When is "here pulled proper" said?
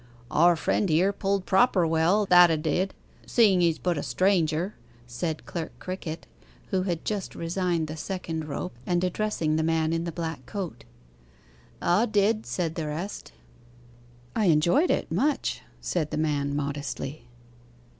0.89-1.85